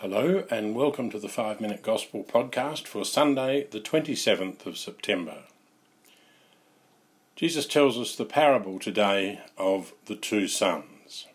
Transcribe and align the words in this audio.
Hello, 0.00 0.44
and 0.48 0.76
welcome 0.76 1.10
to 1.10 1.18
the 1.18 1.28
Five 1.28 1.60
Minute 1.60 1.82
Gospel 1.82 2.22
podcast 2.22 2.86
for 2.86 3.04
Sunday, 3.04 3.66
the 3.68 3.80
27th 3.80 4.64
of 4.64 4.78
September. 4.78 5.38
Jesus 7.34 7.66
tells 7.66 7.98
us 7.98 8.14
the 8.14 8.24
parable 8.24 8.78
today 8.78 9.40
of 9.56 9.92
the 10.06 10.14
two 10.14 10.46
sons. 10.46 11.26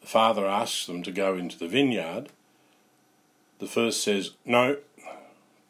The 0.00 0.08
father 0.08 0.46
asks 0.46 0.86
them 0.86 1.04
to 1.04 1.12
go 1.12 1.36
into 1.36 1.56
the 1.56 1.68
vineyard. 1.68 2.30
The 3.60 3.68
first 3.68 4.02
says 4.02 4.32
no, 4.44 4.78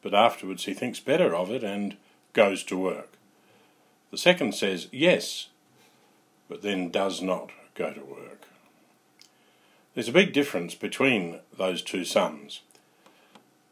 but 0.01 0.15
afterwards 0.15 0.65
he 0.65 0.73
thinks 0.73 1.01
better 1.01 1.37
of 1.37 1.51
it 1.51 1.63
and 1.63 1.99
goes 2.33 2.65
to 2.65 2.79
work. 2.79 3.13
The 4.11 4.17
second 4.17 4.55
says 4.55 4.89
yes, 4.91 5.49
but 6.49 6.63
then 6.63 6.89
does 6.91 7.21
not 7.21 7.51
go 7.75 7.93
to 7.93 8.01
work. 8.01 8.49
There's 9.97 10.09
a 10.09 10.13
big 10.13 10.35
difference 10.35 10.75
between 10.75 11.41
those 11.57 11.81
two 11.81 12.05
sons. 12.05 12.61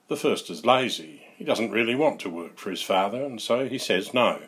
The 0.08 0.16
first 0.16 0.48
is 0.48 0.64
lazy. 0.64 1.26
He 1.36 1.44
doesn't 1.44 1.70
really 1.70 1.94
want 1.94 2.18
to 2.20 2.30
work 2.30 2.56
for 2.56 2.70
his 2.70 2.80
father, 2.80 3.22
and 3.22 3.38
so 3.38 3.68
he 3.68 3.76
says 3.76 4.14
no. 4.14 4.40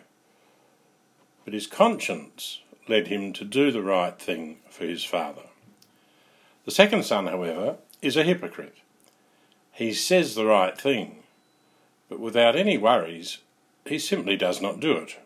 But 1.45 1.53
his 1.53 1.67
conscience 1.67 2.61
led 2.89 3.09
him 3.09 3.35
to 3.35 3.45
do 3.45 3.71
the 3.71 3.83
right 3.83 4.19
thing 4.19 4.57
for 4.71 4.87
his 4.87 5.05
father. 5.05 5.43
The 6.65 6.71
second 6.71 7.05
son, 7.05 7.27
however, 7.27 7.77
is 8.01 8.17
a 8.17 8.25
hypocrite. 8.25 8.79
He 9.71 9.93
says 9.93 10.35
the 10.35 10.47
right 10.47 10.81
thing, 10.81 11.25
but 12.09 12.19
without 12.19 12.57
any 12.57 12.79
worries, 12.79 13.37
he 13.85 13.99
simply 13.99 14.39
does 14.39 14.63
not 14.63 14.81
do 14.81 14.93
it. 14.93 15.19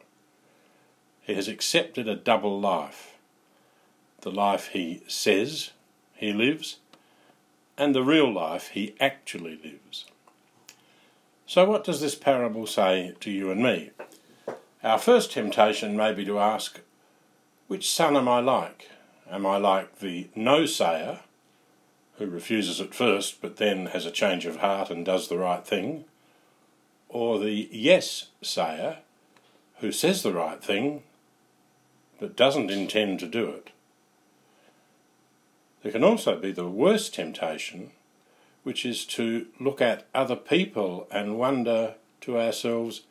He 1.21 1.35
has 1.35 1.47
accepted 1.47 2.09
a 2.09 2.17
double 2.17 2.61
life 2.61 3.19
the 4.23 4.33
life 4.33 4.71
he 4.73 5.03
says 5.07 5.71
he 6.21 6.35
lives 6.35 6.77
and 7.79 7.95
the 7.95 8.03
real 8.03 8.31
life 8.31 8.69
he 8.69 8.95
actually 9.01 9.59
lives. 9.65 10.05
So, 11.47 11.65
what 11.65 11.83
does 11.83 12.03
this 12.03 12.15
parable 12.15 12.67
say 12.67 13.15
to 13.21 13.31
you 13.31 13.51
and 13.51 13.63
me? 13.63 13.91
Our 14.85 14.99
first 14.99 15.33
temptation 15.33 15.97
may 15.97 16.13
be 16.13 16.27
to 16.27 16.39
ask, 16.39 16.81
Which 17.69 17.91
son 17.91 18.19
am 18.19 18.29
I 18.29 18.41
like? 18.41 18.91
Am 19.31 19.47
I 19.47 19.57
like 19.57 20.01
the 20.01 20.29
no 20.37 20.67
sayer, 20.67 21.21
who 22.19 22.27
refuses 22.27 22.83
at 22.83 22.95
first 22.95 23.41
but 23.41 23.57
then 23.57 23.87
has 23.87 24.05
a 24.05 24.11
change 24.11 24.45
of 24.45 24.57
heart 24.57 24.91
and 24.91 25.07
does 25.07 25.29
the 25.29 25.39
right 25.39 25.67
thing? 25.67 26.05
Or 27.09 27.39
the 27.39 27.67
yes 27.73 28.29
sayer, 28.43 28.99
who 29.79 29.91
says 29.91 30.23
the 30.23 30.35
right 30.35 30.63
thing 30.63 31.03
but 32.21 32.37
doesn't 32.37 32.71
intend 32.71 33.21
to 33.21 33.27
do 33.27 33.49
it? 33.49 33.71
There 35.83 35.93
can 35.93 36.05
also 36.05 36.39
be 36.39 36.53
the 36.53 36.69
worst 36.69 37.15
temptation, 37.15 37.93
which 38.65 38.85
is 38.85 39.07
to 39.07 39.47
look 39.59 39.81
at 39.81 40.07
other 40.15 40.37
people 40.37 41.07
and 41.11 41.39
wonder 41.39 41.95
to 42.23 42.39
ourselves, 42.39 43.03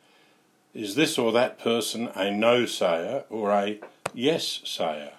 is 0.72 0.94
this 0.94 1.18
or 1.18 1.32
that 1.32 1.58
person 1.58 2.08
a 2.14 2.30
no 2.30 2.66
sayer 2.66 3.24
or 3.28 3.50
a 3.50 3.80
yes 4.14 4.60
sayer? 4.64 5.12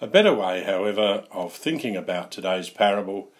A 0.00 0.06
better 0.06 0.32
way, 0.32 0.62
however, 0.62 1.24
of 1.32 1.52
thinking 1.52 1.96
about 1.96 2.30
today's 2.30 2.70
parable 2.70 3.30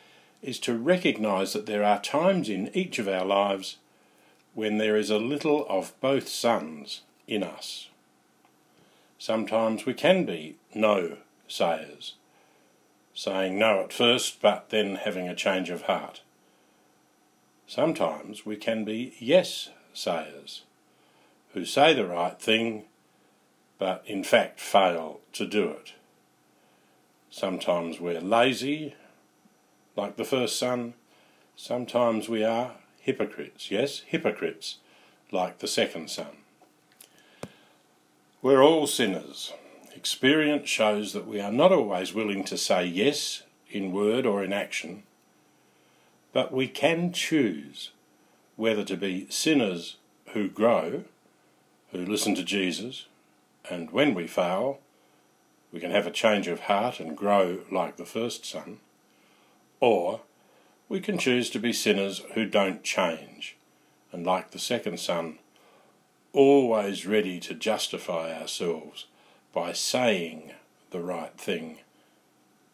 is 0.42 0.58
to 0.60 0.76
recognise 0.76 1.52
that 1.52 1.66
there 1.66 1.84
are 1.84 2.00
times 2.00 2.48
in 2.48 2.68
each 2.74 2.98
of 2.98 3.06
our 3.06 3.24
lives 3.24 3.76
when 4.54 4.78
there 4.78 4.96
is 4.96 5.10
a 5.10 5.18
little 5.18 5.66
of 5.68 5.98
both 6.00 6.28
sons 6.28 7.02
in 7.28 7.44
us. 7.44 7.88
Sometimes 9.18 9.86
we 9.86 9.94
can 9.94 10.24
be 10.24 10.56
no 10.74 11.18
sayers 11.46 12.14
saying 13.14 13.56
no 13.58 13.80
at 13.80 13.92
first, 13.92 14.42
but 14.42 14.70
then 14.70 14.96
having 14.96 15.28
a 15.28 15.34
change 15.34 15.70
of 15.70 15.82
heart. 15.82 16.20
Sometimes 17.66 18.44
we 18.44 18.56
can 18.56 18.84
be 18.84 19.14
yes 19.18 19.70
sayers, 19.94 20.64
who 21.52 21.64
say 21.64 21.94
the 21.94 22.06
right 22.06 22.38
thing, 22.38 22.84
but 23.78 24.02
in 24.06 24.24
fact 24.24 24.60
fail 24.60 25.20
to 25.32 25.46
do 25.46 25.70
it. 25.70 25.92
Sometimes 27.30 28.00
we're 28.00 28.20
lazy, 28.20 28.94
like 29.96 30.16
the 30.16 30.24
first 30.24 30.58
son. 30.58 30.94
Sometimes 31.56 32.28
we 32.28 32.44
are 32.44 32.72
hypocrites, 33.00 33.70
yes, 33.70 34.00
hypocrites, 34.06 34.78
like 35.30 35.58
the 35.58 35.68
second 35.68 36.10
son. 36.10 36.38
We're 38.42 38.62
all 38.62 38.86
sinners 38.86 39.52
experience 39.94 40.68
shows 40.68 41.12
that 41.12 41.26
we 41.26 41.40
are 41.40 41.52
not 41.52 41.72
always 41.72 42.14
willing 42.14 42.44
to 42.44 42.58
say 42.58 42.84
yes 42.84 43.42
in 43.70 43.92
word 43.92 44.26
or 44.26 44.42
in 44.42 44.52
action, 44.52 45.02
but 46.32 46.52
we 46.52 46.68
can 46.68 47.12
choose 47.12 47.90
whether 48.56 48.84
to 48.84 48.96
be 48.96 49.26
sinners 49.30 49.96
who 50.32 50.48
grow, 50.48 51.04
who 51.92 52.04
listen 52.04 52.34
to 52.34 52.42
Jesus, 52.42 53.06
and 53.70 53.90
when 53.90 54.14
we 54.14 54.26
fail, 54.26 54.78
we 55.72 55.80
can 55.80 55.90
have 55.90 56.06
a 56.06 56.10
change 56.10 56.46
of 56.46 56.60
heart 56.60 57.00
and 57.00 57.16
grow 57.16 57.60
like 57.70 57.96
the 57.96 58.04
first 58.04 58.44
son, 58.44 58.78
or 59.80 60.20
we 60.88 61.00
can 61.00 61.18
choose 61.18 61.50
to 61.50 61.58
be 61.58 61.72
sinners 61.72 62.22
who 62.34 62.44
don't 62.44 62.82
change, 62.82 63.56
and 64.12 64.26
like 64.26 64.50
the 64.50 64.58
second 64.58 65.00
son, 65.00 65.38
always 66.32 67.06
ready 67.06 67.40
to 67.40 67.54
justify 67.54 68.32
ourselves 68.32 69.06
by 69.54 69.72
saying 69.72 70.52
the 70.90 71.00
right 71.00 71.38
thing, 71.38 71.78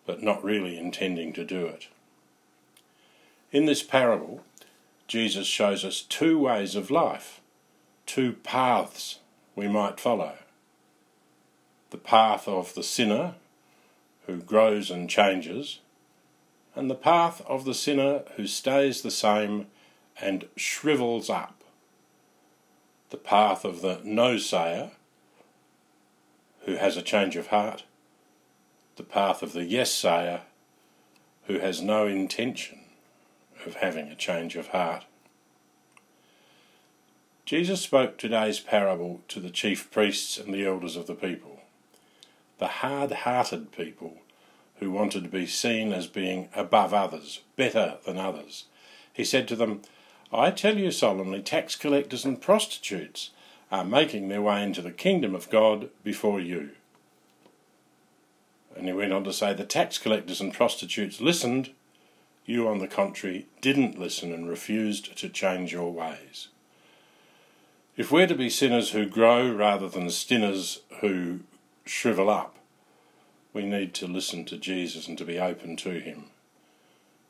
but 0.07 0.23
not 0.23 0.43
really 0.43 0.79
intending 0.79 1.33
to 1.35 1.45
do 1.45 1.67
it. 1.67 1.89
In 3.53 3.67
this 3.67 3.83
parable, 3.83 4.43
Jesus 5.07 5.47
shows 5.47 5.85
us 5.85 6.01
two 6.01 6.39
ways 6.39 6.75
of 6.75 6.91
life, 6.91 7.41
two 8.07 8.33
paths 8.33 9.19
we 9.55 9.69
might 9.69 10.01
follow. 10.01 10.35
The 11.91 11.99
path 11.99 12.49
of 12.49 12.75
the 12.75 12.83
sinner, 12.83 13.35
who 14.27 14.39
grows 14.39 14.91
and 14.91 15.11
changes, 15.11 15.81
and 16.75 16.89
the 16.89 16.95
path 16.95 17.43
of 17.47 17.65
the 17.65 17.75
sinner 17.75 18.23
who 18.37 18.47
stays 18.47 19.03
the 19.03 19.11
same 19.11 19.67
and 20.21 20.47
shrivels 20.57 21.29
up. 21.29 21.63
The 23.11 23.17
path 23.17 23.65
of 23.65 23.83
the 23.83 24.01
no 24.05 24.39
sayer, 24.39 24.93
who 26.67 26.77
has 26.77 26.97
a 26.97 27.03
change 27.03 27.37
of 27.37 27.49
heart, 27.49 27.85
the 28.97 29.03
path 29.03 29.43
of 29.43 29.53
the 29.53 29.65
yes 29.65 29.91
sayer, 29.91 30.43
who 31.45 31.59
has 31.59 31.81
no 31.81 32.07
intention 32.07 32.81
of 33.67 33.77
having 33.77 34.09
a 34.09 34.15
change 34.15 34.57
of 34.57 34.69
heart. 34.69 35.05
Jesus 37.45 37.81
spoke 37.81 38.17
today's 38.17 38.61
parable 38.61 39.23
to 39.29 39.41
the 39.41 39.51
chief 39.51 39.91
priests 39.91 40.39
and 40.39 40.55
the 40.55 40.65
elders 40.65 40.97
of 40.97 41.07
the 41.07 41.15
people, 41.15 41.61
the 42.59 42.69
hard 42.69 43.11
hearted 43.11 43.73
people 43.73 44.19
who 44.77 44.91
wanted 44.91 45.25
to 45.25 45.31
be 45.31 45.47
seen 45.47 45.93
as 45.93 46.07
being 46.07 46.49
above 46.55 46.95
others, 46.95 47.41
better 47.57 47.99
than 48.07 48.17
others. 48.17 48.67
He 49.13 49.25
said 49.25 49.49
to 49.49 49.57
them, 49.57 49.83
I 50.33 50.51
tell 50.51 50.79
you 50.79 50.93
solemnly, 50.93 51.43
tax 51.43 51.75
collectors 51.75 52.25
and 52.25 52.41
prostitutes 52.41 53.31
are 53.71 53.85
making 53.85 54.29
their 54.29 54.43
way 54.43 54.63
into 54.63 54.83
the 54.83 54.91
kingdom 54.91 55.35
of 55.35 55.51
God 55.51 55.89
before 56.03 56.41
you. 56.41 56.71
And 58.77 58.87
he 58.87 58.93
went 58.93 59.13
on 59.13 59.25
to 59.25 59.33
say, 59.33 59.53
The 59.55 59.65
tax 59.65 59.99
collectors 59.99 60.41
and 60.41 60.53
prostitutes 60.53 61.21
listened, 61.21 61.71
you, 62.47 62.67
on 62.67 62.79
the 62.79 62.89
contrary, 62.89 63.47
didn't 63.61 63.99
listen 63.99 64.33
and 64.33 64.49
refused 64.49 65.17
to 65.17 65.29
change 65.29 65.73
your 65.73 65.93
ways. 65.93 66.49
If 67.97 68.11
we're 68.11 68.27
to 68.27 68.35
be 68.35 68.51
sinners 68.51 68.91
who 68.91 69.07
grow 69.07 69.53
rather 69.53 69.89
than 69.89 70.11
sinners 70.11 70.81
who 71.01 71.41
shrivel 71.85 72.31
up, 72.31 72.57
we 73.53 73.63
need 73.63 73.95
to 73.95 74.07
listen 74.07 74.45
to 74.47 74.57
Jesus 74.57 75.07
and 75.07 75.19
to 75.19 75.25
be 75.25 75.39
open 75.39 75.77
to 75.77 76.01
him. 76.01 76.27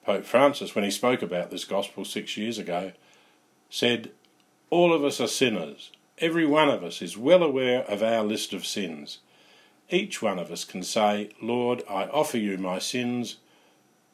Pope 0.05 0.25
Francis, 0.25 0.75
when 0.75 0.85
he 0.85 0.91
spoke 0.91 1.23
about 1.23 1.51
this 1.51 1.65
gospel 1.65 2.05
six 2.05 2.37
years 2.37 2.59
ago, 2.59 2.93
said, 3.69 4.11
All 4.71 4.93
of 4.93 5.05
us 5.05 5.21
are 5.21 5.27
sinners 5.27 5.91
Every 6.21 6.45
one 6.45 6.69
of 6.69 6.85
us 6.85 7.01
is 7.01 7.17
well 7.17 7.43
aware 7.43 7.81
of 7.85 8.03
our 8.03 8.23
list 8.23 8.53
of 8.53 8.67
sins. 8.67 9.21
Each 9.89 10.21
one 10.21 10.39
of 10.39 10.51
us 10.51 10.67
can 10.67 10.83
say, 10.83 11.31
Lord, 11.41 11.83
I 11.89 12.05
offer 12.09 12.37
you 12.37 12.59
my 12.59 12.79
sins, 12.79 13.37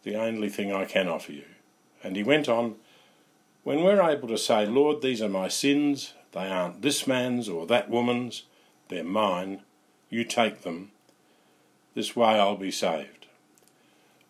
the 0.04 0.14
only 0.14 0.48
thing 0.48 0.72
I 0.72 0.84
can 0.84 1.08
offer 1.08 1.32
you. 1.32 1.46
And 2.04 2.14
he 2.14 2.22
went 2.22 2.48
on, 2.48 2.76
When 3.64 3.82
we're 3.82 4.08
able 4.08 4.28
to 4.28 4.38
say, 4.38 4.66
Lord, 4.66 5.02
these 5.02 5.20
are 5.20 5.28
my 5.28 5.48
sins, 5.48 6.14
they 6.30 6.48
aren't 6.48 6.82
this 6.82 7.08
man's 7.08 7.48
or 7.48 7.66
that 7.66 7.90
woman's, 7.90 8.44
they're 8.86 9.02
mine, 9.02 9.62
you 10.08 10.22
take 10.22 10.62
them, 10.62 10.92
this 11.94 12.14
way 12.14 12.38
I'll 12.38 12.56
be 12.56 12.70
saved. 12.70 13.26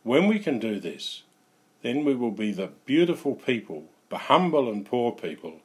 When 0.03 0.29
we 0.29 0.39
can 0.39 0.59
do 0.59 0.81
this, 0.81 1.25
then 1.83 2.07
we 2.07 2.15
will 2.15 2.31
be 2.31 2.53
the 2.53 2.71
beautiful 2.87 3.35
people, 3.35 3.85
the 4.09 4.17
humble 4.17 4.73
and 4.73 4.87
poor 4.87 5.13
people 5.13 5.61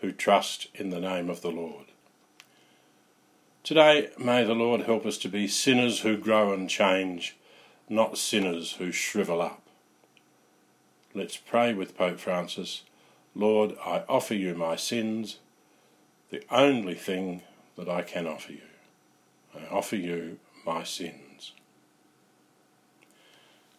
who 0.00 0.12
trust 0.12 0.68
in 0.74 0.90
the 0.90 1.00
name 1.00 1.30
of 1.30 1.42
the 1.42 1.50
Lord. 1.50 1.86
Today, 3.62 4.10
may 4.18 4.44
the 4.44 4.54
Lord 4.54 4.82
help 4.82 5.06
us 5.06 5.16
to 5.18 5.28
be 5.28 5.48
sinners 5.48 6.00
who 6.00 6.16
grow 6.16 6.52
and 6.52 6.68
change, 6.68 7.36
not 7.88 8.18
sinners 8.18 8.74
who 8.74 8.92
shrivel 8.92 9.40
up. 9.40 9.62
let's 11.14 11.36
pray 11.36 11.72
with 11.72 11.96
Pope 11.96 12.18
Francis 12.18 12.82
Lord, 13.34 13.74
I 13.84 14.04
offer 14.08 14.34
you 14.34 14.54
my 14.54 14.76
sins, 14.76 15.38
the 16.30 16.42
only 16.50 16.94
thing 16.94 17.42
that 17.76 17.88
I 17.88 18.02
can 18.02 18.28
offer 18.28 18.52
you. 18.52 18.60
I 19.54 19.66
offer 19.66 19.96
you 19.96 20.38
my 20.64 20.84
sins. 20.84 21.52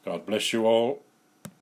God 0.03 0.25
bless 0.25 0.51
you 0.51 0.65
all 0.65 1.04